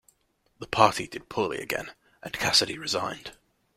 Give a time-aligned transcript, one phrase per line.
[0.57, 1.91] The party did poorly again,
[2.23, 3.33] and Cassidy resigned.